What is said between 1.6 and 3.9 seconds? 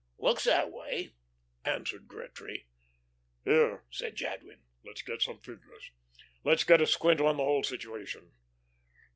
answered Gretry. "Here,"